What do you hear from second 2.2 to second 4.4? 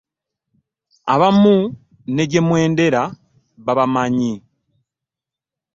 gye mwendera babamanyi.